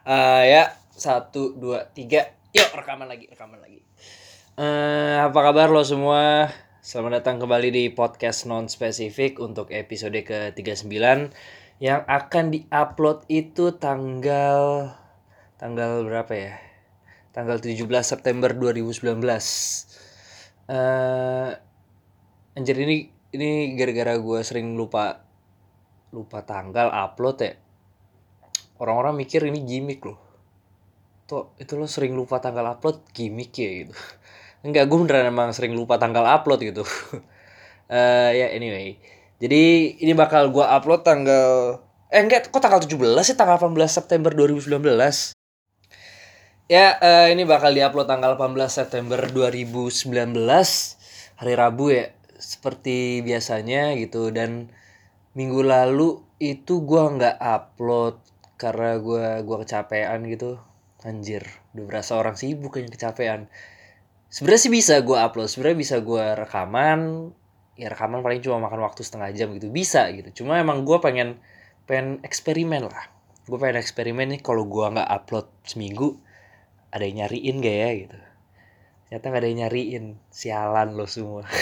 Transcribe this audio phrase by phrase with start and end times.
[0.00, 2.32] Eh ya, satu, dua, tiga.
[2.56, 3.84] Yuk, rekaman lagi, rekaman lagi.
[4.56, 6.48] Eh apa kabar lo semua?
[6.80, 10.88] Selamat datang kembali di podcast non spesifik untuk episode ke-39
[11.84, 14.88] yang akan diupload itu tanggal
[15.60, 16.56] tanggal berapa ya?
[17.36, 19.04] Tanggal 17 September 2019.
[19.04, 19.20] Eh
[22.56, 23.04] anjir ini
[23.36, 25.28] ini gara-gara gue sering lupa
[26.08, 27.52] lupa tanggal upload ya
[28.80, 30.18] orang-orang mikir ini gimmick loh.
[31.28, 33.04] Tuh itu lo sering lupa tanggal upload?
[33.12, 33.94] Gimmick ya gitu.
[34.66, 36.84] Enggak gue beneran emang sering lupa tanggal upload gitu.
[37.90, 39.02] Eh ya anyway.
[39.42, 42.94] Jadi ini bakal gue upload tanggal eh enggak kok tanggal 17
[43.26, 43.34] sih?
[43.34, 45.34] Tanggal 18 September 2019
[46.70, 50.06] ya eh, ini bakal diupload tanggal 18 September 2019
[51.42, 54.30] hari Rabu ya seperti biasanya gitu.
[54.30, 54.70] Dan
[55.34, 58.22] minggu lalu itu gua nggak upload
[58.60, 60.60] karena gua gua kecapean gitu.
[61.00, 63.48] Anjir udah berasa orang sibuk yang kecapean.
[64.28, 67.32] Sebenarnya sih bisa gua upload sebenarnya bisa gua rekaman.
[67.80, 70.44] Ya rekaman paling cuma makan waktu setengah jam gitu bisa gitu.
[70.44, 71.40] Cuma emang gua pengen
[71.88, 73.08] pengen eksperimen lah.
[73.48, 76.20] Gue pengen eksperimen nih kalau gua nggak upload seminggu
[76.92, 78.18] ada yang nyariin gak ya gitu.
[79.08, 81.48] Ternyata nggak ada yang nyariin sialan lo semua.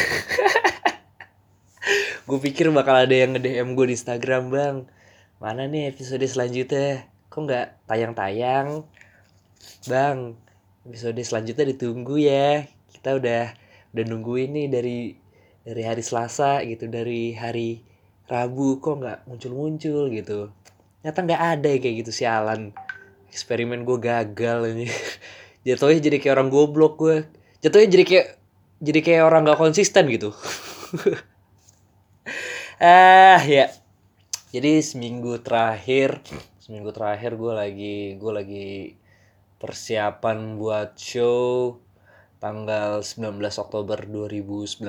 [2.28, 4.77] Gue pikir bakal ada yang nge-DM gue di Instagram bang
[5.39, 7.06] mana nih episode selanjutnya?
[7.31, 8.83] Kok nggak tayang-tayang?
[9.86, 10.34] Bang
[10.83, 12.67] episode selanjutnya ditunggu ya.
[12.91, 13.55] Kita udah
[13.94, 14.98] udah nungguin nih dari
[15.62, 17.86] dari hari Selasa gitu dari hari
[18.27, 18.83] Rabu.
[18.83, 20.50] Kok nggak muncul-muncul gitu?
[21.00, 22.75] Ternyata nggak ada ya kayak gitu sialan.
[23.31, 24.91] Eksperimen gue gagal ini.
[25.66, 27.16] Jatuhnya jadi kayak orang goblok gue
[27.59, 28.27] jatuhnya jadi kayak
[28.78, 30.34] jadi kayak orang nggak konsisten gitu.
[32.78, 33.75] Ah ya
[34.48, 36.24] jadi seminggu terakhir
[36.56, 38.70] seminggu terakhir gue lagi gue lagi
[39.60, 41.77] persiapan buat show
[42.41, 44.80] tanggal 19 Oktober 2019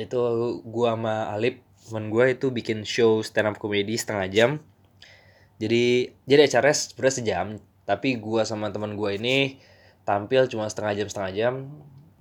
[0.00, 0.20] itu
[0.64, 4.50] gue sama Alip teman gue itu bikin show stand up comedy setengah jam.
[5.60, 7.46] Jadi jadi acaranya sebenarnya sejam
[7.84, 9.60] tapi gue sama teman gue ini
[10.08, 11.54] tampil cuma setengah jam setengah jam.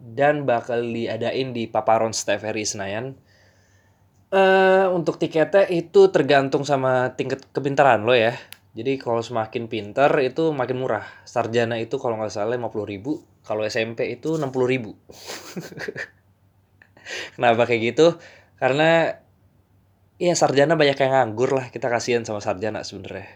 [0.02, 3.16] Dan bakal diadain di Paparon Steferi Senayan
[4.32, 8.36] eh untuk tiketnya itu tergantung sama tingkat kepintaran lo ya.
[8.72, 11.04] Jadi kalau semakin pinter itu makin murah.
[11.28, 14.96] Sarjana itu kalau nggak salah 50 ribu, kalau SMP itu 60 ribu.
[17.36, 18.16] Kenapa kayak gitu?
[18.56, 19.12] Karena
[20.16, 21.68] ya sarjana banyak yang nganggur lah.
[21.68, 23.28] Kita kasihan sama sarjana sebenarnya.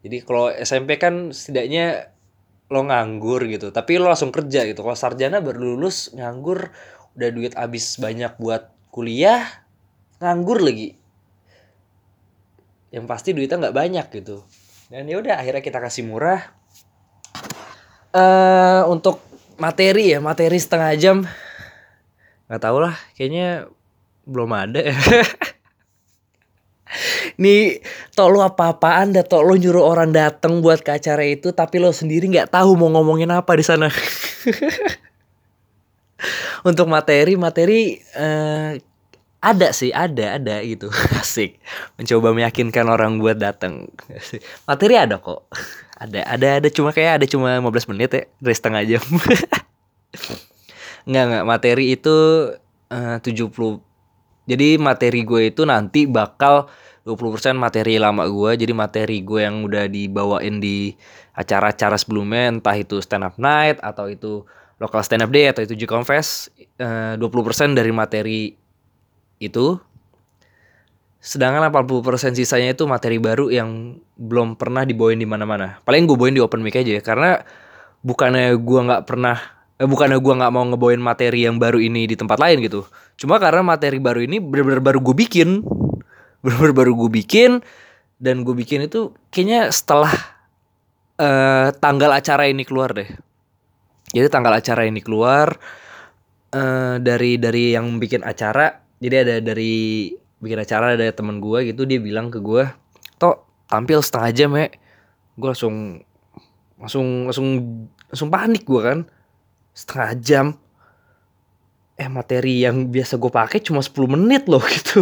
[0.00, 2.16] Jadi kalau SMP kan setidaknya
[2.72, 4.80] lo nganggur gitu, tapi lo langsung kerja gitu.
[4.80, 6.72] Kalau sarjana baru lulus nganggur,
[7.18, 9.44] udah duit habis banyak buat kuliah,
[10.20, 10.94] nganggur lagi.
[12.92, 14.44] Yang pasti duitnya nggak banyak gitu.
[14.92, 16.44] Dan ya udah akhirnya kita kasih murah.
[18.12, 19.22] Eh untuk
[19.56, 21.16] materi ya materi setengah jam.
[22.46, 23.66] Nggak tahu lah kayaknya
[24.28, 24.80] belum ada.
[24.84, 24.96] Ya
[27.40, 27.78] Nih,
[28.18, 29.46] tok lo apa-apaan dah tok?
[29.46, 33.30] Lo nyuruh orang datang buat ke acara itu tapi lo sendiri nggak tahu mau ngomongin
[33.30, 33.88] apa di sana.
[36.68, 38.76] Untuk materi, materi eh,
[39.40, 40.92] ada sih, ada, ada gitu.
[41.20, 41.56] Asik.
[41.96, 43.88] Mencoba meyakinkan orang buat datang.
[44.68, 45.48] Materi ada kok.
[46.00, 49.04] Ada, ada, ada cuma kayak ada cuma 15 menit ya dari setengah jam.
[51.08, 51.44] Enggak, enggak.
[51.48, 52.16] Materi itu
[52.92, 53.80] eh, 70
[54.44, 56.68] Jadi materi gue itu nanti bakal
[57.08, 58.50] 20% materi lama gue.
[58.60, 60.92] Jadi materi gue yang udah dibawain di
[61.32, 64.44] acara-acara sebelumnya entah itu stand up night atau itu
[64.80, 68.59] local stand up day atau itu G Confess eh, 20% dari materi
[69.40, 69.80] itu
[71.20, 75.80] sedangkan 80% sisanya itu materi baru yang belum pernah dibawain di mana-mana.
[75.84, 77.44] Paling gue bawain di open mic aja ya, karena
[78.00, 79.36] bukannya gua nggak pernah
[79.76, 82.88] eh, bukannya gua nggak mau ngebawain materi yang baru ini di tempat lain gitu.
[83.20, 85.60] Cuma karena materi baru ini benar-benar baru gue bikin.
[86.40, 87.60] Benar-benar baru gue bikin
[88.16, 90.08] dan gue bikin itu kayaknya setelah
[91.20, 93.08] eh, tanggal acara ini keluar deh.
[94.16, 95.52] Jadi tanggal acara ini keluar
[96.48, 101.88] eh, dari dari yang bikin acara jadi ada dari bikin acara ada teman gue gitu
[101.88, 102.68] dia bilang ke gue
[103.20, 104.66] tok tampil setengah jam ya.
[105.40, 105.76] Gue langsung
[106.76, 107.48] langsung langsung
[108.12, 108.98] langsung panik gue kan.
[109.72, 110.46] Setengah jam.
[111.96, 115.00] Eh materi yang biasa gue pakai cuma 10 menit loh gitu.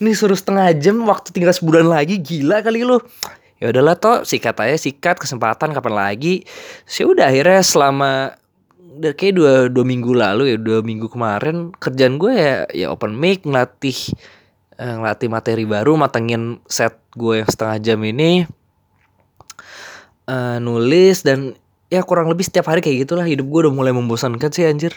[0.00, 2.98] Ini suruh setengah jam waktu tinggal sebulan lagi gila kali lo
[3.62, 6.42] ya udahlah toh sikat aja sikat kesempatan kapan lagi.
[6.82, 8.34] Sih udah akhirnya selama
[9.00, 13.46] kayak dua, dua minggu lalu ya dua minggu kemarin kerjaan gue ya ya open mic
[13.48, 13.96] ngelatih
[14.76, 18.44] eh, ngelatih materi baru matengin set gue yang setengah jam ini
[20.28, 21.56] uh, nulis dan
[21.92, 24.96] ya kurang lebih setiap hari kayak gitulah hidup gue udah mulai membosankan sih anjir.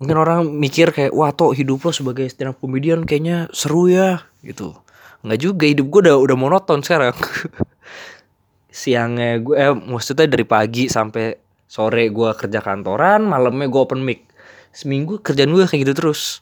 [0.00, 4.24] Mungkin orang mikir kayak wah toh hidup lo sebagai stand up comedian kayaknya seru ya
[4.44, 4.76] gitu.
[5.24, 7.16] Nggak juga hidup gue udah udah monoton sekarang.
[8.80, 14.26] Siangnya gue eh, maksudnya dari pagi sampai sore gue kerja kantoran malamnya gue open mic.
[14.70, 16.40] Seminggu kerjaan gue kayak gitu terus.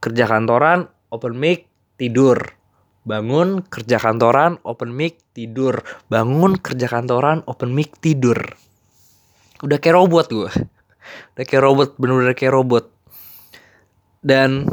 [0.00, 1.68] Kerja kantoran open mic
[2.00, 2.56] tidur.
[3.04, 5.84] Bangun kerja kantoran open mic tidur.
[6.08, 8.38] Bangun kerja kantoran open mic tidur.
[9.60, 10.50] Udah kayak robot gue
[11.34, 12.88] udah kayak robot bener-bener kayak robot.
[14.18, 14.66] Dan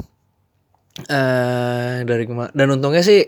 [1.09, 3.21] uh, dari dan untungnya sih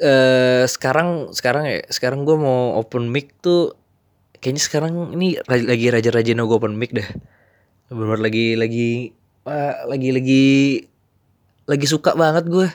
[0.00, 3.83] uh, sekarang sekarang ya sekarang gue mau open mic tuh
[4.44, 7.08] kayaknya sekarang ini lagi raja-raja no open mic deh.
[7.88, 9.16] Bener lagi lagi
[9.48, 10.44] uh, lagi lagi
[11.64, 12.68] lagi suka banget gue.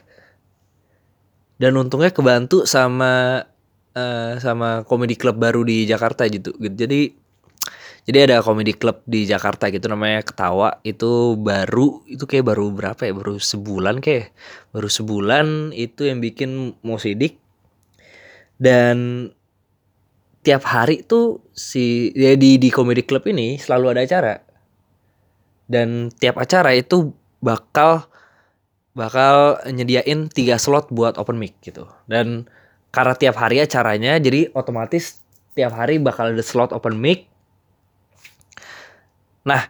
[1.62, 3.46] Dan untungnya kebantu sama
[3.94, 6.58] uh, sama komedi klub baru di Jakarta gitu.
[6.58, 7.14] Jadi
[8.10, 10.82] jadi ada komedi klub di Jakarta gitu namanya Ketawa.
[10.82, 13.14] Itu baru itu kayak baru berapa ya?
[13.14, 14.34] Baru sebulan kayak.
[14.74, 17.38] Baru sebulan itu yang bikin mau sidik.
[18.58, 19.30] Dan
[20.40, 24.36] tiap hari tuh si ya di di komedi klub ini selalu ada acara.
[25.70, 27.14] Dan tiap acara itu
[27.44, 28.10] bakal
[28.98, 31.86] bakal nyediain tiga slot buat open mic gitu.
[32.10, 32.50] Dan
[32.90, 35.22] karena tiap hari acaranya jadi otomatis
[35.54, 37.30] tiap hari bakal ada slot open mic.
[39.46, 39.70] Nah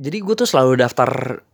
[0.00, 1.44] jadi gue tuh selalu daftar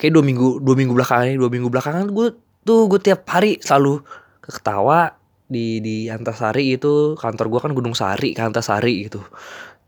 [0.00, 2.26] kayak dua minggu dua minggu belakangan ini dua minggu belakangan gue
[2.64, 4.00] tuh gue tiap hari selalu
[4.40, 5.17] ketawa
[5.48, 9.24] di di Antasari itu kantor gue kan Gunung Sari ke Antasari gitu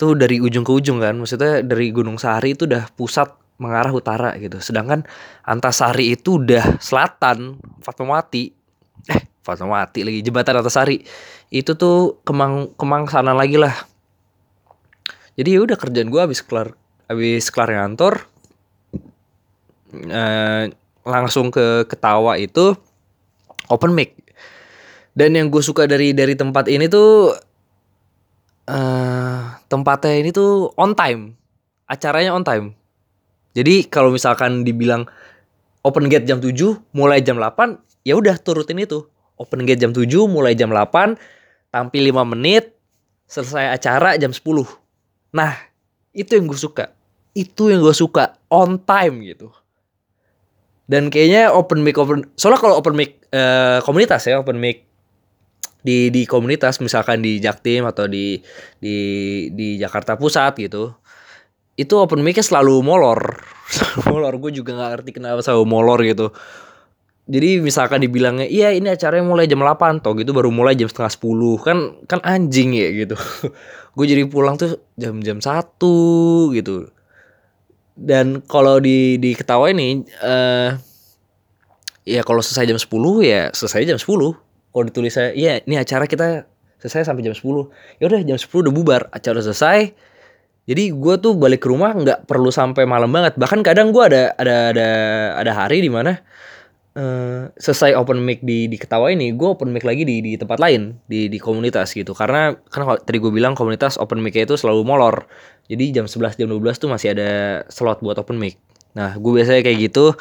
[0.00, 3.28] tuh dari ujung ke ujung kan maksudnya dari Gunung Sari itu udah pusat
[3.60, 4.58] mengarah utara gitu.
[4.58, 5.04] Sedangkan
[5.44, 8.56] Antasari itu udah selatan, Fatmawati.
[9.06, 11.04] Eh, Fatmawati lagi jembatan Antasari.
[11.52, 13.76] Itu tuh Kemang Kemang sana lagi lah.
[15.36, 16.74] Jadi ya udah kerjaan gue habis kelar
[17.06, 18.28] habis kelar kantor
[19.92, 20.68] eh,
[21.04, 22.76] langsung ke ketawa itu
[23.68, 24.19] open mic.
[25.14, 27.34] Dan yang gue suka dari dari tempat ini tuh
[28.70, 31.34] uh, tempatnya ini tuh on time.
[31.90, 32.80] Acaranya on time
[33.50, 35.10] jadi kalau misalkan dibilang
[35.82, 36.54] open gate jam 7,
[36.94, 39.06] mulai jam 8, ya udah turutin itu.
[39.40, 41.18] Open gate jam 7, mulai jam 8,
[41.74, 42.70] tampil 5 menit,
[43.26, 44.46] selesai acara jam 10.
[45.34, 45.52] Nah,
[46.14, 46.94] itu yang gue suka.
[47.34, 49.50] Itu yang gue suka, on time gitu.
[50.90, 54.89] Dan kayaknya open mic open soalnya kalau open mic uh, komunitas ya, open mic
[55.80, 58.40] di di komunitas misalkan di Jaktim atau di
[58.80, 58.96] di
[59.52, 61.00] di Jakarta Pusat gitu
[61.80, 63.40] itu open mic selalu molor.
[64.12, 64.36] Molor.
[64.36, 66.28] Gue juga nggak ngerti kenapa selalu molor gitu.
[67.30, 71.14] Jadi misalkan dibilangnya iya ini acaranya mulai jam 8 toh gitu baru mulai jam setengah
[71.14, 73.16] 10 kan kan anjing ya gitu.
[73.96, 76.90] Gue jadi pulang tuh jam-jam satu gitu.
[77.94, 80.74] Dan kalau di di ketawa ini uh,
[82.02, 82.90] ya kalau selesai jam 10
[83.22, 86.46] ya selesai jam 10 kalau ditulis saya iya ini acara kita
[86.80, 89.92] selesai sampai jam 10 ya udah jam 10 udah bubar acara selesai
[90.70, 93.34] jadi gue tuh balik ke rumah nggak perlu sampai malam banget.
[93.34, 94.88] Bahkan kadang gue ada ada ada
[95.42, 96.22] ada hari di mana
[96.94, 100.62] uh, selesai open mic di di ketawa ini, gue open mic lagi di di tempat
[100.62, 102.14] lain di di komunitas gitu.
[102.14, 105.26] Karena kan tadi gue bilang komunitas open mic itu selalu molor.
[105.66, 107.30] Jadi jam 11 jam 12 tuh masih ada
[107.66, 108.54] slot buat open mic.
[108.94, 110.14] Nah, gue biasanya kayak gitu.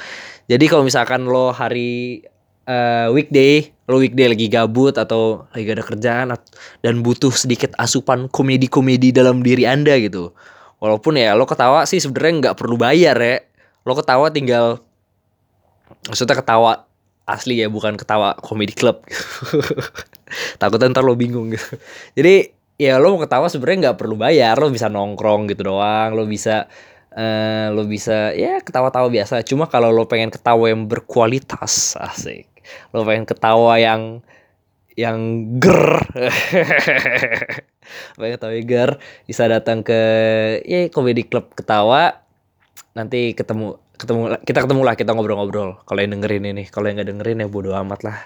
[0.50, 2.25] Jadi kalau misalkan lo hari
[2.65, 6.38] uh, weekday lo weekday lagi gabut atau lagi ada kerjaan
[6.86, 10.29] dan butuh sedikit asupan komedi-komedi dalam diri anda gitu.
[10.77, 13.41] Walaupun ya lo ketawa sih sebenarnya nggak perlu bayar ya
[13.89, 14.86] lo ketawa tinggal
[16.05, 16.86] maksudnya ketawa
[17.25, 19.01] asli ya bukan ketawa komedi club.
[20.62, 21.50] Takutnya ntar lo bingung.
[21.58, 21.65] Gitu
[22.22, 26.29] jadi ya lo mau ketawa sebenarnya nggak perlu bayar lo bisa nongkrong gitu doang lo
[26.29, 26.69] bisa
[27.17, 29.41] uh, lo bisa ya ketawa-tawa biasa.
[29.41, 32.49] Cuma kalau lo pengen ketawa yang berkualitas asik
[32.92, 34.26] lo pengen ketawa yang
[35.00, 35.20] yang
[35.64, 35.96] ger.
[38.20, 38.90] Pengen ketawa ger.
[39.24, 40.00] Bisa datang ke
[40.68, 42.20] ya komedi klub ketawa.
[42.92, 45.80] Nanti ketemu ketemu kita ketemu lah kita ngobrol-ngobrol.
[45.88, 48.20] Kalau yang dengerin ini kalau yang nggak dengerin ya bodo amat lah.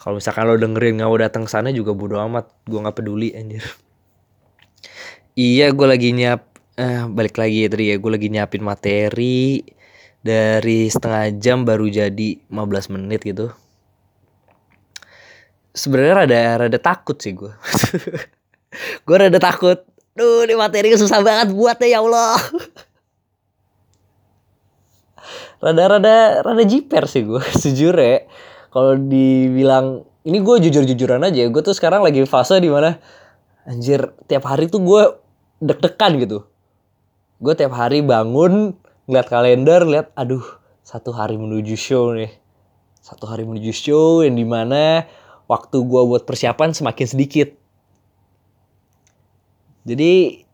[0.00, 2.52] Kalau misalkan lo dengerin nggak mau datang sana juga bodo amat.
[2.68, 3.64] Gue nggak peduli anjir.
[5.40, 6.42] Iya gue lagi nyiap
[6.76, 7.96] eh, balik lagi ya tadi ya.
[7.96, 9.64] Gue lagi nyiapin materi.
[10.20, 13.56] Dari setengah jam baru jadi 15 menit gitu
[15.74, 17.50] sebenarnya rada rada takut sih gue
[19.06, 22.34] gue rada takut Duh, ini materi susah banget buatnya ya Allah.
[25.62, 28.26] Rada-rada rada jiper sih gue, sejujur ya.
[28.74, 33.00] Kalau dibilang ini gue jujur-jujuran aja gue tuh sekarang lagi fase di mana
[33.64, 35.02] anjir tiap hari tuh gue
[35.64, 36.44] deg-degan gitu
[37.40, 38.76] gue tiap hari bangun
[39.08, 40.44] ngeliat kalender lihat aduh
[40.84, 42.32] satu hari menuju show nih
[43.00, 45.08] satu hari menuju show yang di mana
[45.50, 47.50] waktu gue buat persiapan semakin sedikit
[49.82, 50.46] jadi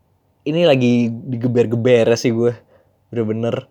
[0.49, 2.57] ini lagi digeber-geber sih gue
[3.13, 3.69] bener-bener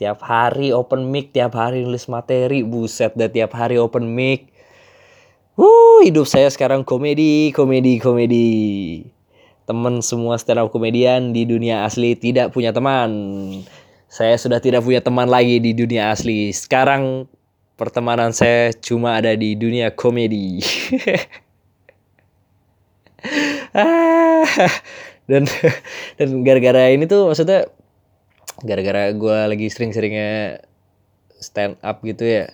[0.00, 4.56] tiap hari open mic tiap hari nulis materi buset dah tiap hari open mic
[5.56, 8.48] Wuh, hidup saya sekarang komedi, komedi, komedi.
[9.64, 13.08] Teman semua stand up komedian di dunia asli tidak punya teman.
[14.04, 16.52] Saya sudah tidak punya teman lagi di dunia asli.
[16.52, 17.24] Sekarang
[17.76, 20.60] pertemanan saya cuma ada di dunia komedi.
[25.30, 25.42] dan
[26.16, 27.66] dan gara-gara ini tuh maksudnya
[28.62, 30.62] gara-gara gue lagi sering-seringnya
[31.42, 32.46] stand up gitu ya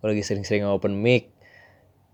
[0.00, 1.28] gue lagi sering-sering open mic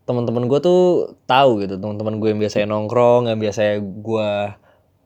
[0.09, 4.31] teman-teman gue tuh tahu gitu teman-teman gue yang biasanya nongkrong yang biasanya gue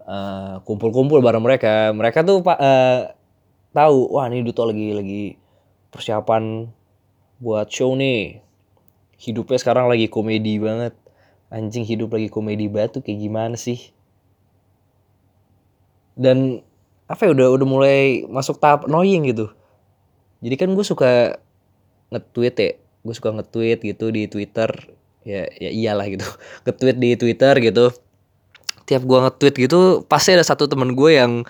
[0.07, 3.11] uh, kumpul-kumpul bareng mereka mereka tuh uh,
[3.73, 5.25] tahu wah ini Duto lagi lagi
[5.91, 6.69] persiapan
[7.41, 8.45] buat show nih.
[9.17, 10.95] Hidupnya sekarang lagi komedi banget.
[11.51, 13.91] Anjing hidup lagi komedi batu kayak gimana sih?
[16.15, 16.63] Dan
[17.11, 19.51] apa ya udah udah mulai masuk tahap annoying gitu.
[20.45, 21.41] Jadi kan gue suka
[22.15, 22.71] nge-tweet ya.
[23.03, 24.71] Gue suka nge-tweet gitu di Twitter.
[25.27, 26.29] Ya ya iyalah gitu.
[26.69, 27.91] Nge-tweet di Twitter gitu.
[28.87, 31.45] Tiap gue nge-tweet gitu pasti ada satu temen gue yang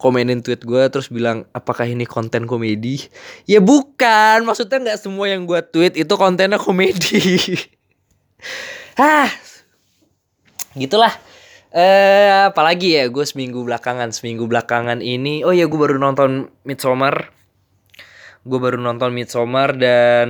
[0.00, 3.04] komenin tweet gue terus bilang apakah ini konten komedi?
[3.44, 7.20] Ya bukan maksudnya nggak semua yang gue tweet itu kontennya komedi.
[8.96, 9.28] Ah
[10.72, 11.12] gitulah.
[11.70, 15.44] Eh, apalagi ya gue seminggu belakangan seminggu belakangan ini.
[15.44, 17.28] Oh ya gue baru nonton Midsommar.
[18.44, 20.28] Gue baru nonton Midsommar dan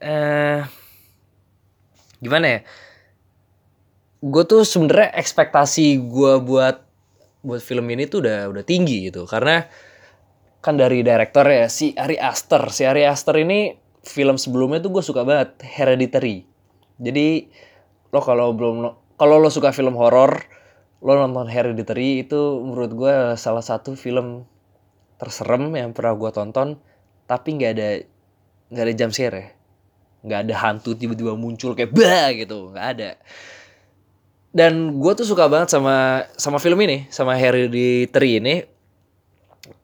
[0.00, 0.60] eh
[2.20, 2.60] gimana ya?
[4.22, 6.91] Gue tuh sebenarnya ekspektasi gue buat
[7.42, 9.26] buat film ini tuh udah udah tinggi gitu.
[9.26, 9.62] Karena
[10.62, 12.70] kan dari director ya si Ari Aster.
[12.70, 13.74] Si Ari Aster ini
[14.06, 16.46] film sebelumnya tuh gue suka banget Hereditary.
[17.02, 17.50] Jadi
[18.14, 18.76] lo kalau belum
[19.18, 20.38] kalau lo suka film horor
[21.02, 24.46] lo nonton Hereditary itu menurut gue salah satu film
[25.18, 26.78] terserem yang pernah gue tonton
[27.26, 27.88] tapi nggak ada
[28.70, 29.46] nggak ada jump scare ya
[30.22, 32.30] nggak ada hantu tiba-tiba muncul kayak bah!
[32.38, 32.70] gitu.
[32.70, 33.10] Nggak ada
[34.52, 38.60] dan gue tuh suka banget sama sama film ini sama Hereditary ini.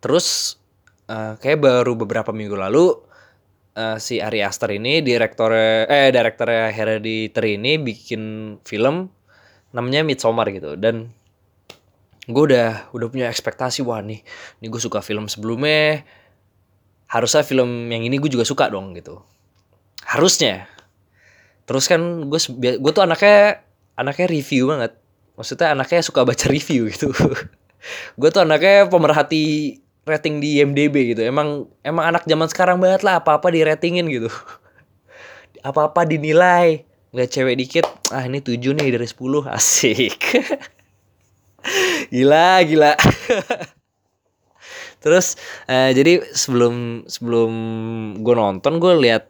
[0.05, 0.61] Terus
[1.09, 2.93] uh, kayak baru beberapa minggu lalu
[3.75, 5.57] uh, si Ari Aster ini direktor
[5.89, 8.23] eh direkturnya Hereditary ini bikin
[8.61, 9.09] film
[9.73, 10.77] namanya Midsommar gitu.
[10.77, 11.09] Dan
[12.29, 14.21] gue udah udah punya ekspektasi wah nih
[14.61, 16.05] nih gue suka film sebelumnya.
[17.09, 19.25] Harusnya film yang ini gue juga suka dong gitu.
[20.05, 20.69] Harusnya.
[21.65, 22.41] Terus kan gue
[22.77, 23.65] gue tuh anaknya
[23.99, 24.95] anaknya review banget.
[25.35, 27.11] Maksudnya anaknya suka baca review gitu.
[28.19, 29.77] Gue tuh anaknya pemerhati
[30.07, 31.27] rating di IMDb gitu.
[31.27, 34.31] Emang emang anak zaman sekarang banget lah apa apa di ratingin gitu.
[35.59, 36.87] Apa apa dinilai.
[37.11, 37.83] Lihat cewek dikit
[38.15, 40.39] ah ini tujuh nih dari sepuluh asik.
[42.15, 42.95] Gila gila.
[45.03, 45.35] Terus
[45.67, 47.51] uh, jadi sebelum sebelum
[48.23, 49.27] gue nonton gue lihat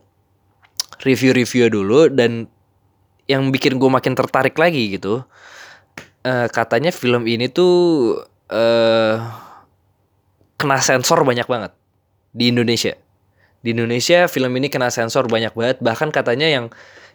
[1.01, 2.45] review-review dulu dan
[3.29, 5.23] yang bikin gue makin tertarik lagi gitu.
[6.25, 8.17] Uh, katanya film ini tuh
[8.51, 9.15] uh,
[10.59, 11.73] kena sensor banyak banget
[12.33, 12.97] di Indonesia.
[13.61, 15.79] Di Indonesia film ini kena sensor banyak banget.
[15.85, 16.67] Bahkan katanya yang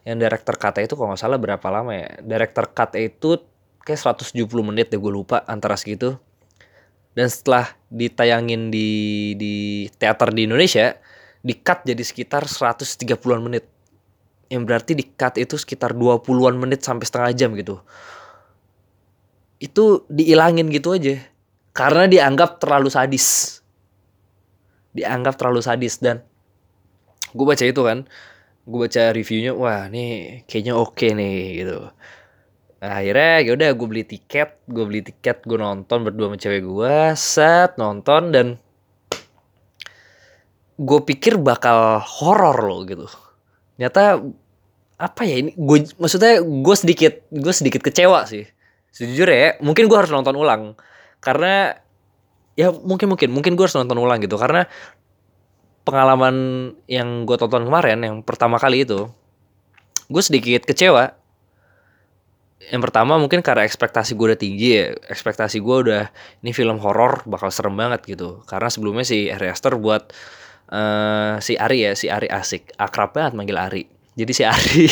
[0.06, 2.10] yang director cut itu kalau nggak salah berapa lama ya?
[2.22, 3.42] Director cut itu
[3.84, 6.16] kayak 170 menit deh gue lupa antara segitu.
[7.14, 8.90] Dan setelah ditayangin di
[9.38, 9.54] di
[9.98, 10.98] teater di Indonesia
[11.44, 13.68] di cut jadi sekitar 130-an menit
[14.54, 17.82] yang berarti di cut itu sekitar 20-an menit sampai setengah jam gitu.
[19.58, 21.18] Itu diilangin gitu aja.
[21.74, 23.58] Karena dianggap terlalu sadis.
[24.94, 26.22] Dianggap terlalu sadis dan
[27.34, 28.06] gue baca itu kan.
[28.70, 31.90] Gue baca reviewnya wah nih kayaknya oke okay nih gitu.
[32.84, 36.62] Nah, akhirnya ya udah gue beli tiket gue beli tiket gue nonton berdua sama cewek
[36.62, 38.48] gue set nonton dan
[40.78, 43.08] gue pikir bakal horor loh gitu.
[43.76, 44.22] Ternyata
[45.04, 45.52] apa ya ini?
[45.60, 48.48] Gue maksudnya gue sedikit gue sedikit kecewa sih.
[48.96, 50.80] Sejujurnya ya mungkin gue harus nonton ulang.
[51.20, 51.76] Karena
[52.56, 54.40] ya mungkin mungkin mungkin gue harus nonton ulang gitu.
[54.40, 54.64] Karena
[55.84, 56.36] pengalaman
[56.88, 59.12] yang gue tonton kemarin yang pertama kali itu
[60.08, 61.20] gue sedikit kecewa.
[62.64, 64.96] Yang pertama mungkin karena ekspektasi gue udah tinggi ya.
[65.12, 66.04] Ekspektasi gue udah
[66.40, 68.40] ini film horor bakal serem banget gitu.
[68.48, 70.16] Karena sebelumnya si Ari Aster buat
[70.72, 72.72] uh, si Ari ya si Ari asik.
[72.80, 74.88] Akrab banget manggil Ari jadi si Ari.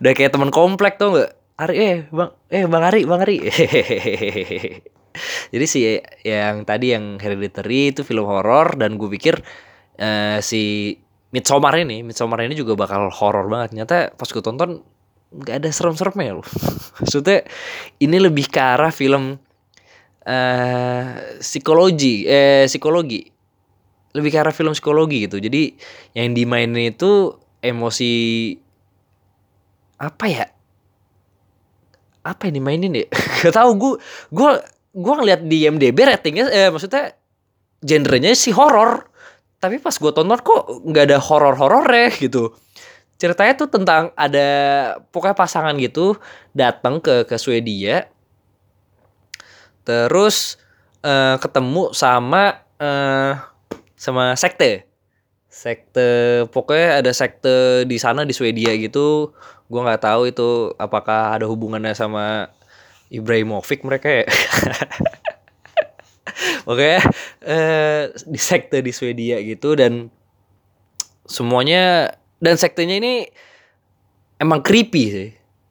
[0.00, 1.30] Udah kayak teman komplek tuh nggak?
[1.54, 3.38] Ari eh bang eh bang Ari bang Ari.
[5.54, 5.86] Jadi si
[6.26, 9.38] yang tadi yang Hereditary itu film horor dan gue pikir
[10.02, 10.94] uh, si
[11.30, 13.74] Midsommar ini Midsommar ini juga bakal horor banget.
[13.74, 14.82] Ternyata pas gue tonton
[15.34, 16.46] nggak ada serem-seremnya loh.
[16.98, 17.46] Maksudnya
[18.02, 19.38] ini lebih ke arah film
[20.26, 21.06] uh,
[21.38, 23.33] psikologi eh psikologi
[24.14, 25.42] lebih ke arah film psikologi gitu.
[25.42, 25.74] Jadi
[26.14, 28.14] yang dimainin itu emosi
[29.98, 30.46] apa ya?
[32.24, 33.06] Apa yang dimainin ya?
[33.42, 33.98] Gak tau gue
[34.30, 34.50] gue
[34.94, 37.18] gue ngeliat di IMDb ratingnya eh, maksudnya
[37.82, 39.10] genrenya sih horor.
[39.58, 42.52] Tapi pas gue tonton kok nggak ada horor horornya gitu.
[43.16, 44.48] Ceritanya tuh tentang ada
[45.08, 46.20] pokoknya pasangan gitu
[46.52, 48.06] datang ke ke Swedia.
[49.84, 50.60] Terus
[51.04, 53.53] uh, ketemu sama uh,
[54.04, 54.84] sama sekte.
[55.48, 59.32] Sekte pokoknya ada sekte di sana di Swedia gitu.
[59.72, 62.52] Gue nggak tahu itu apakah ada hubungannya sama
[63.08, 64.24] Ibrahimovic mereka ya.
[66.70, 67.00] Oke
[67.40, 70.12] eh, di sekte di Swedia gitu dan
[71.24, 72.12] semuanya
[72.44, 73.24] dan sektenya ini
[74.36, 75.30] emang creepy sih.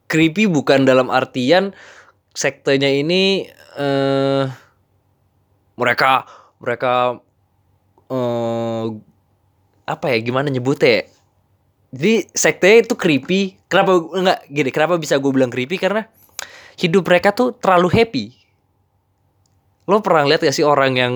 [0.10, 1.78] Creepy bukan dalam artian
[2.34, 3.46] sektenya ini
[3.78, 4.44] eh,
[5.78, 6.26] mereka
[6.58, 7.22] mereka
[8.12, 8.86] eh,
[9.84, 11.04] apa ya gimana nyebutnya ya?
[11.94, 16.08] jadi sekte itu creepy kenapa enggak gini kenapa bisa gue bilang creepy karena
[16.78, 18.26] hidup mereka tuh terlalu happy.
[19.86, 21.14] Lo pernah lihat gak sih orang yang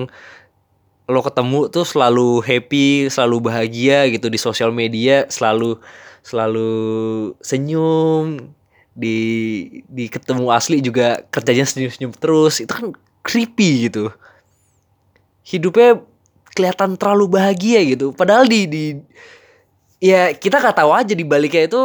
[1.08, 5.80] lo ketemu tuh selalu happy, selalu bahagia gitu di sosial media, selalu
[6.20, 8.52] selalu senyum,
[8.92, 9.18] di
[9.88, 12.60] di ketemu asli juga kerjanya senyum-senyum terus.
[12.60, 12.86] Itu kan
[13.24, 14.12] creepy gitu.
[15.48, 16.04] Hidupnya
[16.58, 18.10] kelihatan terlalu bahagia gitu.
[18.10, 18.84] Padahal di di
[20.02, 21.82] ya kita gak tahu aja di baliknya itu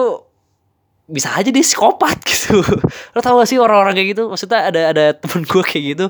[1.06, 2.65] bisa aja dia psikopat gitu.
[3.13, 4.24] Lo tau gak sih orang-orang kayak gitu?
[4.34, 6.06] Maksudnya ada ada temen gue kayak gitu.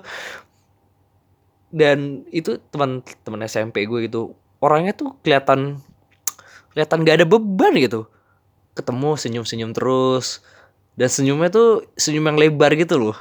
[1.73, 4.31] Dan itu teman teman SMP gue gitu
[4.63, 5.83] orangnya tuh kelihatan
[6.71, 8.07] kelihatan gak ada beban gitu.
[8.79, 10.39] Ketemu senyum senyum terus.
[10.95, 13.17] Dan senyumnya tuh senyum yang lebar gitu loh.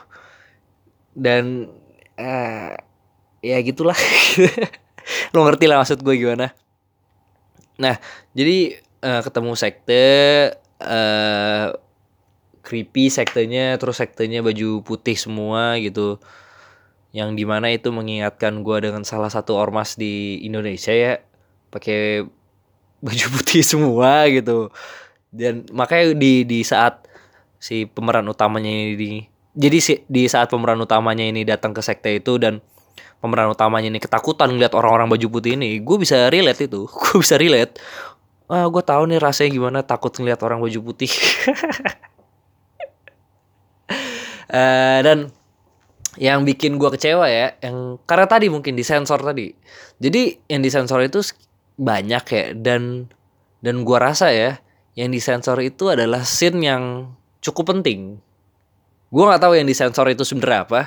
[1.17, 1.69] Dan
[2.21, 2.73] uh,
[3.43, 3.97] ya gitulah
[5.35, 6.53] lo ngerti lah maksud gue gimana.
[7.79, 7.97] Nah
[8.33, 10.07] jadi uh, ketemu sekte
[10.83, 11.75] uh,
[12.62, 16.23] creepy sektenya terus sektenya baju putih semua gitu.
[17.12, 21.21] Yang di mana itu mengingatkan gue dengan salah satu ormas di Indonesia ya
[21.69, 22.25] pakai
[23.03, 24.71] baju putih semua gitu.
[25.33, 27.09] Dan makanya di di saat
[27.62, 29.11] si pemeran utamanya ini di,
[29.55, 32.59] jadi si, di saat pemeran utamanya ini datang ke sekte itu dan
[33.23, 36.91] pemeran utamanya ini ketakutan ngeliat orang-orang baju putih ini gue bisa relate itu.
[37.01, 37.79] Gue bisa relate.
[38.51, 41.09] Ah gue tahu nih rasanya gimana takut ngeliat orang baju putih.
[44.51, 45.33] Uh, dan
[46.21, 49.57] yang bikin gue kecewa ya yang karena tadi mungkin disensor tadi.
[50.03, 51.25] Jadi yang disensor itu
[51.81, 53.09] banyak ya dan
[53.65, 54.61] dan gue rasa ya
[54.93, 58.21] yang disensor itu adalah scene yang cukup penting.
[59.09, 60.83] Gue nggak tahu yang disensor itu sebenarnya apa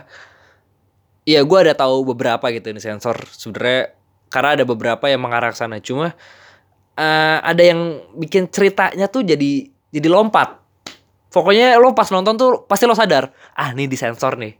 [1.25, 3.97] Iya, gue ada tahu beberapa gitu yang disensor sebenarnya
[4.29, 5.81] karena ada beberapa yang mengarah ke sana.
[5.81, 6.13] Cuma
[6.95, 10.61] uh, ada yang bikin ceritanya tuh jadi jadi lompat.
[11.33, 14.53] Pokoknya lo pas nonton tuh pasti lo sadar, ah ini disensor nih.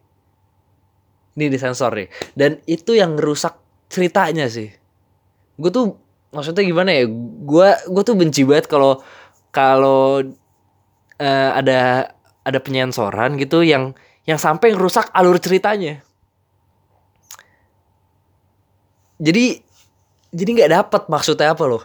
[1.37, 2.07] Ini disensor nih.
[2.35, 3.55] Dan itu yang ngerusak
[3.87, 4.67] ceritanya sih.
[5.55, 5.95] Gue tuh
[6.35, 7.07] maksudnya gimana ya?
[7.45, 8.99] Gue gue tuh benci banget kalau
[9.55, 10.19] kalau
[11.19, 12.11] uh, ada
[12.43, 13.95] ada penyensoran gitu yang
[14.27, 16.03] yang sampai ngerusak alur ceritanya.
[19.19, 19.59] Jadi
[20.35, 21.83] jadi nggak dapat maksudnya apa loh?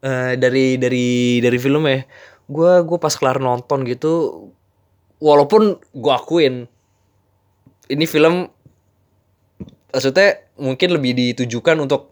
[0.00, 2.00] Uh, dari dari dari film ya
[2.50, 4.48] gue gue pas kelar nonton gitu
[5.20, 6.64] walaupun gue akuin
[7.92, 8.48] ini film
[9.92, 12.10] maksudnya mungkin lebih ditujukan untuk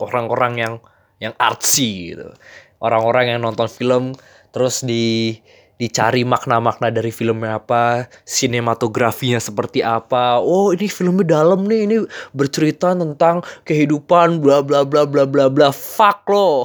[0.00, 0.74] orang-orang yang
[1.16, 2.28] yang artsy gitu.
[2.76, 4.12] Orang-orang yang nonton film
[4.52, 5.36] terus di
[5.76, 10.40] dicari makna-makna dari filmnya apa, sinematografinya seperti apa.
[10.40, 11.96] Oh, ini filmnya dalam nih, ini
[12.32, 15.68] bercerita tentang kehidupan bla bla bla bla bla bla.
[15.70, 16.64] Fuck lo.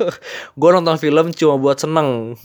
[0.60, 2.38] gue nonton film cuma buat seneng.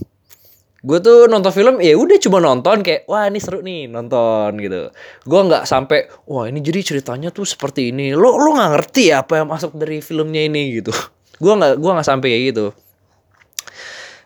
[0.85, 4.93] Gue tuh nonton film ya udah cuma nonton kayak wah ini seru nih nonton gitu.
[5.25, 8.13] Gue nggak sampai wah ini jadi ceritanya tuh seperti ini.
[8.13, 10.93] Lo lo nggak ngerti ya apa yang masuk dari filmnya ini gitu.
[11.43, 12.65] Gue nggak gue nggak sampai kayak gitu.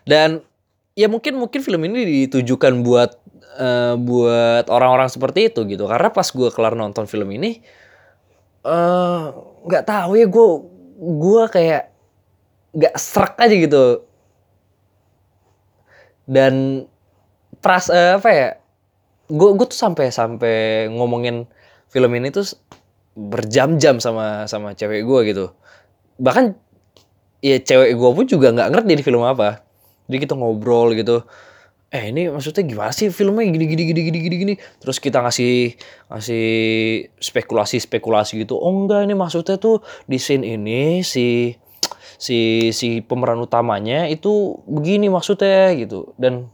[0.06, 0.44] Dan
[0.92, 3.16] ya mungkin mungkin film ini ditujukan buat
[3.56, 5.88] uh, buat orang-orang seperti itu gitu.
[5.88, 7.60] Karena pas gue kelar nonton film ini
[8.62, 9.22] eh,
[9.66, 10.46] nggak uh, tahu ya gue
[11.02, 11.82] gue kayak
[12.76, 13.84] nggak serak aja gitu.
[16.28, 16.86] Dan
[17.58, 18.48] pras eh, apa ya
[19.32, 21.48] gue gue tuh sampai sampai ngomongin
[21.88, 22.46] film ini tuh
[23.12, 25.46] berjam-jam sama sama cewek gue gitu.
[26.20, 26.54] Bahkan
[27.42, 29.71] ya cewek gue pun juga nggak ngerti di film apa
[30.12, 31.24] jadi kita ngobrol gitu.
[31.92, 33.48] Eh ini maksudnya gimana sih filmnya?
[33.48, 34.54] Gini gini gini gini gini gini.
[34.80, 35.76] Terus kita ngasih
[36.12, 36.46] ngasih
[37.16, 38.60] spekulasi spekulasi gitu.
[38.60, 41.56] Oh enggak ini maksudnya tuh di scene ini si
[42.20, 46.12] si si pemeran utamanya itu begini maksudnya gitu.
[46.20, 46.52] Dan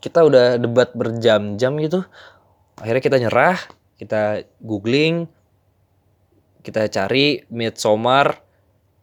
[0.00, 2.04] kita udah debat berjam-jam gitu.
[2.80, 3.56] Akhirnya kita nyerah
[4.00, 5.28] kita googling
[6.60, 8.40] kita cari Midsommar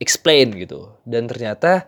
[0.02, 0.94] explain gitu.
[1.06, 1.86] Dan ternyata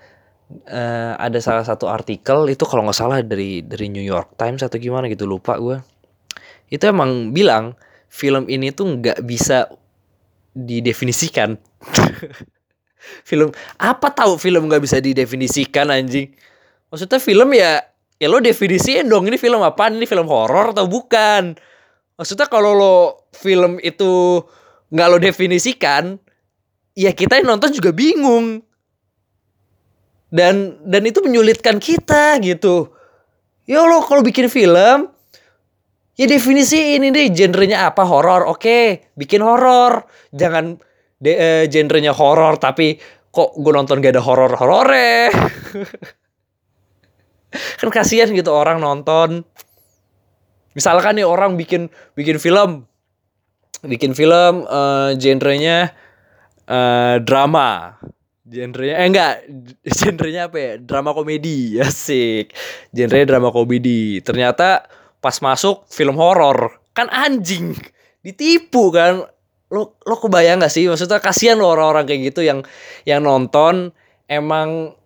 [0.49, 4.81] uh, ada salah satu artikel itu kalau nggak salah dari dari New York Times atau
[4.81, 5.77] gimana gitu lupa gue
[6.69, 7.73] itu emang bilang
[8.09, 9.69] film ini tuh nggak bisa
[10.53, 11.57] didefinisikan.
[13.25, 16.29] Film apa tahu film nggak bisa didefinisikan anjing?
[16.93, 17.81] Maksudnya film ya
[18.19, 21.57] ya lo definisiin dong ini film apa ini film horor atau bukan?
[22.19, 22.97] Maksudnya kalau lo
[23.33, 24.43] film itu
[24.93, 26.21] nggak lo definisikan
[26.93, 28.61] ya kita yang nonton juga bingung
[30.29, 32.93] dan dan itu menyulitkan kita gitu.
[33.65, 35.09] Ya lo kalau bikin film
[36.17, 40.05] ya definisi ini deh genrenya apa horor oke bikin horor.
[40.33, 40.77] Jangan
[41.21, 42.97] de, uh, genrenya horor tapi
[43.29, 45.29] kok gue nonton gak ada horor horornya
[47.81, 49.45] kan kasihan gitu orang nonton.
[50.77, 52.85] Misalkan nih orang bikin bikin film.
[53.79, 55.95] Bikin film uh, genrenya
[56.67, 57.95] uh, drama
[58.49, 59.33] genrenya eh enggak.
[60.01, 60.71] Genrenya apa ya?
[60.81, 62.51] Drama komedi asik.
[62.91, 64.19] Genrenya drama komedi.
[64.25, 64.89] Ternyata
[65.21, 67.77] pas masuk film horor kan anjing
[68.25, 69.23] ditipu kan.
[69.69, 70.89] Lo lo kebayang gak sih?
[70.89, 72.65] Maksudnya kasihan lo orang-orang kayak gitu yang
[73.05, 73.93] yang nonton
[74.25, 74.97] emang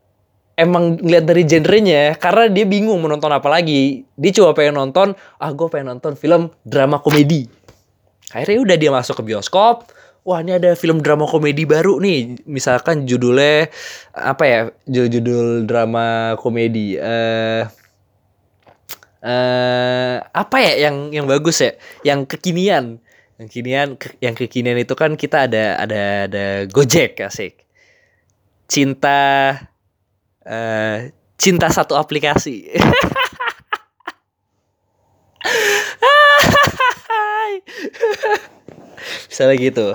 [0.56, 2.16] emang ngeliat dari genrenya.
[2.16, 4.08] Karena dia bingung mau nonton apa lagi.
[4.16, 5.12] Dia coba pengen nonton
[5.44, 7.44] ah gue pengen nonton film drama komedi.
[8.32, 9.93] Akhirnya udah dia masuk ke bioskop
[10.24, 12.44] wah ini ada film drama komedi baru nih.
[12.48, 13.68] Misalkan judulnya
[14.16, 16.96] apa ya judul, judul drama komedi.
[16.96, 17.64] Eh uh,
[19.24, 21.72] uh, apa ya yang yang bagus ya?
[22.04, 23.00] Yang kekinian.
[23.40, 23.88] Yang kekinian
[24.24, 27.68] yang kekinian itu kan kita ada ada ada Gojek asik.
[28.68, 29.52] Cinta
[30.48, 30.98] uh,
[31.36, 32.72] cinta satu aplikasi.
[39.30, 39.88] Misalnya gitu.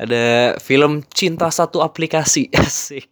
[0.00, 3.08] Ada film cinta satu aplikasi asik.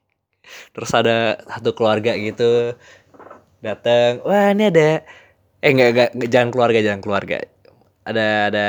[0.73, 2.73] Terus ada satu keluarga gitu
[3.61, 4.25] datang.
[4.25, 5.05] Wah ini ada
[5.59, 7.37] eh enggak enggak jangan keluarga jangan keluarga.
[8.09, 8.69] Ada ada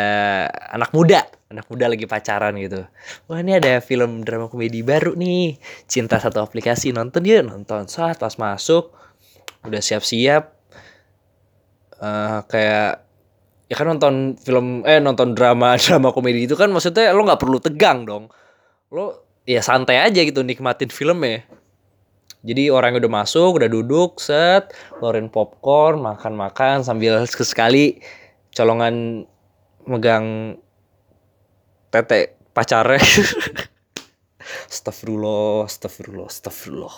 [0.76, 2.86] anak muda anak muda lagi pacaran gitu
[3.26, 5.58] wah ini ada film drama komedi baru nih
[5.90, 8.94] cinta satu aplikasi nonton dia nonton saat pas masuk
[9.66, 10.54] udah siap-siap
[12.00, 13.09] uh, kayak
[13.70, 17.62] ya kan nonton film eh nonton drama drama komedi itu kan maksudnya lo nggak perlu
[17.62, 18.28] tegang dong.
[18.90, 21.46] Lo ya santai aja gitu nikmatin filmnya.
[22.40, 28.00] Jadi orang udah masuk udah duduk set ngeluarin popcorn makan-makan sambil sekali
[28.56, 29.28] colongan
[29.86, 30.58] megang
[31.94, 33.02] tete pacarnya.
[34.70, 36.96] Astagfirullah, astagfirullah, astagfirullah.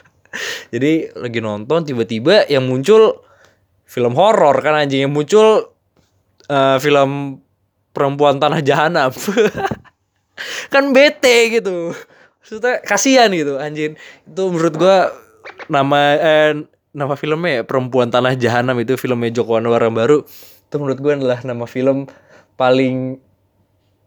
[0.74, 3.26] Jadi lagi nonton tiba-tiba yang muncul
[3.90, 5.74] film horor kan anjing yang muncul
[6.50, 7.38] uh, film
[7.94, 9.14] perempuan tanah jahanam.
[10.74, 11.94] kan bete gitu.
[12.42, 13.94] Maksudnya kasihan gitu anjing.
[14.26, 15.14] Itu menurut gua
[15.70, 16.52] nama eh,
[16.90, 20.26] nama filmnya ya perempuan tanah jahanam itu filmnya Joko Anwar yang baru.
[20.66, 22.10] Itu menurut gua adalah nama film
[22.58, 23.22] paling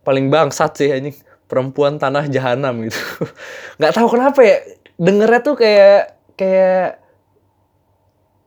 [0.03, 1.15] paling bangsat sih anjing
[1.47, 2.99] perempuan tanah jahanam gitu
[3.79, 4.57] nggak tahu kenapa ya
[4.99, 7.01] dengernya tuh kayak kayak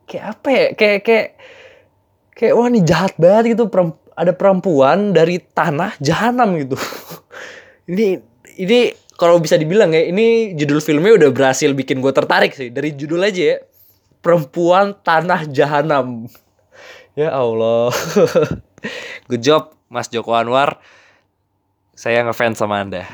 [0.07, 1.29] kayak apa ya kayak kayak
[2.37, 3.67] kayak wah ini jahat banget gitu.
[4.17, 6.77] Ada perempuan dari tanah jahanam gitu.
[7.87, 8.19] Ini
[8.59, 12.75] ini kalau bisa dibilang ya ini judul filmnya udah berhasil bikin gue tertarik sih.
[12.75, 13.57] Dari judul aja ya.
[14.19, 16.27] Perempuan tanah jahanam.
[17.15, 17.95] Ya Allah.
[19.31, 20.83] Good job Mas Joko Anwar.
[21.95, 23.07] Saya ngefans sama anda.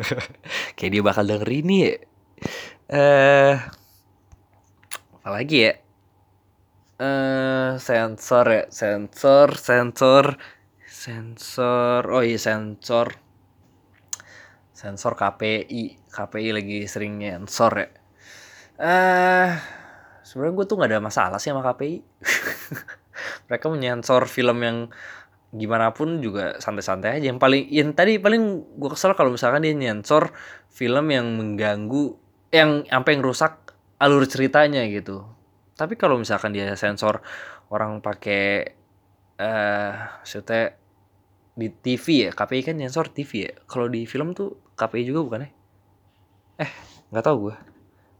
[0.76, 1.94] Kayak dia bakal denger ini ya.
[2.92, 3.56] Eh
[5.24, 5.80] uh, lagi ya
[7.00, 10.38] uh, sensor ya sensor sensor
[10.84, 13.20] sensor oh iya sensor.
[14.74, 17.88] Sensor KPI KPI lagi sering sensor ya.
[17.88, 17.92] Eh
[18.84, 19.50] uh,
[20.26, 21.96] sebenarnya gue tuh nggak ada masalah sih sama KPI
[23.46, 24.78] mereka menyensor film yang
[25.54, 27.26] gimana pun juga santai-santai aja.
[27.30, 28.42] Yang paling yang tadi paling
[28.76, 30.34] gue kesel kalau misalkan dia nyensor
[30.68, 32.18] film yang mengganggu
[32.50, 33.52] yang sampai yang rusak
[34.02, 35.22] alur ceritanya gitu
[35.74, 37.18] tapi kalau misalkan dia sensor
[37.70, 38.74] orang pakai
[39.34, 40.70] eh uh,
[41.54, 43.52] di TV ya KPI kan sensor TV ya.
[43.66, 45.50] Kalau di film tuh KPI juga bukan ya?
[46.66, 46.70] Eh
[47.10, 47.56] nggak tahu gue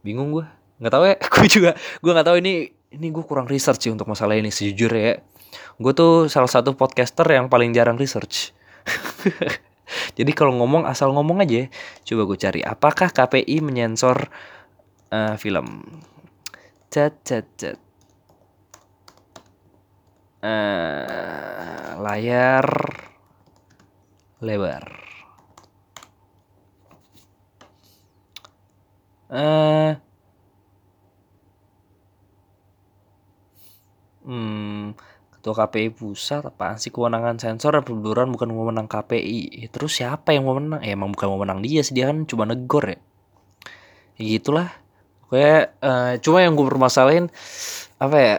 [0.05, 0.45] bingung gue
[0.79, 2.37] nggak tahu ya gue juga gue nggak tahu.
[2.39, 2.53] Ini
[2.95, 5.15] ini gue kurang research sih untuk masalah ini sejujurnya ya.
[5.79, 8.55] Gue tuh salah satu podcaster yang paling jarang research.
[10.17, 11.67] Jadi kalau ngomong asal ngomong aja
[12.07, 14.31] coba gue cari apakah KPI menyensor
[15.11, 15.83] uh, film
[16.95, 17.75] cat cat cat
[20.39, 22.63] uh, layar
[24.39, 24.87] lebar
[29.27, 29.99] uh,
[34.23, 34.97] Hmm,
[35.35, 39.61] ketua KPI pusat apaan sih kewenangan sensor dan penduduran bukan wewenang KPI.
[39.61, 40.81] Ya, terus siapa yang mau menang?
[40.81, 42.97] Ya emang bukan wewenang dia sih dia kan cuma negor ya.
[44.17, 44.84] Ya gitulah.
[45.29, 47.31] Oke, uh, cuma yang gue permasalahin
[47.97, 48.35] apa ya?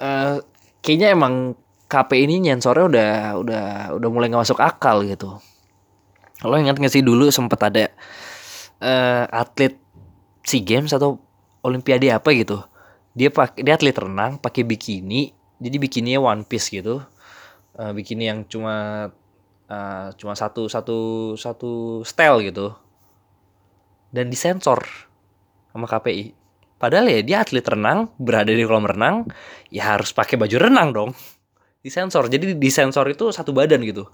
[0.00, 0.36] Uh,
[0.84, 1.56] kayaknya emang
[1.90, 3.64] KPI ini nyensornya udah udah
[3.98, 5.40] udah mulai nggak masuk akal gitu.
[6.44, 7.84] Lo ingat nggak sih dulu sempet ada
[8.80, 9.76] uh, atlet
[10.44, 11.20] SEA Games atau
[11.60, 12.64] Olimpiade apa gitu
[13.14, 17.02] dia pakai dia atlet renang pakai bikini jadi bikininya one piece gitu
[17.76, 19.08] uh, bikini yang cuma
[19.66, 20.98] uh, cuma satu satu
[21.34, 22.70] satu style gitu
[24.14, 25.09] dan disensor
[25.70, 26.34] sama KPI
[26.80, 29.28] padahal ya dia atlet renang berada di kolam renang
[29.68, 31.10] ya harus pakai baju renang dong
[31.80, 34.08] disensor jadi disensor itu satu badan gitu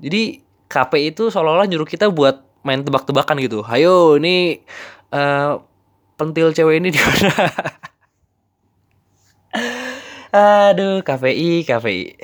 [0.00, 4.60] jadi KPI itu seolah-olah nyuruh kita buat main tebak-tebakan gitu ayo ini
[5.12, 5.60] uh,
[6.20, 7.32] pentil cewek ini di mana
[10.30, 12.14] Aduh, KPI, KPI.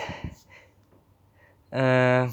[1.75, 2.31] Uh,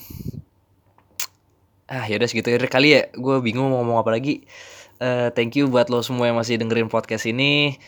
[1.90, 3.10] eh, ah, yaudah segitu kali ya.
[3.18, 4.46] Gue bingung mau ngomong apa lagi.
[5.02, 7.80] Uh, thank you buat lo semua yang masih dengerin podcast ini.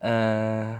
[0.00, 0.76] Uh,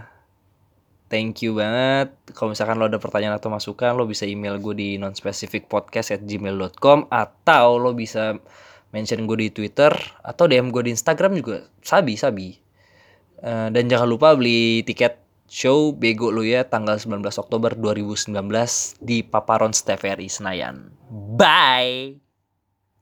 [1.11, 2.13] thank you banget.
[2.33, 7.93] Kalau misalkan lo ada pertanyaan atau masukan, lo bisa email gue di nonspecificpodcast@gmail.com atau lo
[7.97, 8.37] bisa
[8.91, 9.91] mention gue di Twitter
[10.21, 11.63] atau DM gue di Instagram juga.
[11.81, 12.59] Sabi, sabi.
[13.41, 15.17] Uh, dan jangan lupa beli tiket
[15.51, 18.31] show Bego Lu Ya tanggal 19 Oktober 2019
[19.03, 20.95] di Paparon TVRI Senayan.
[21.11, 22.20] Bye!